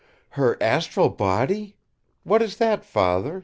[0.29, 1.77] "Her 'astral body'?
[2.23, 3.39] What is that, Father?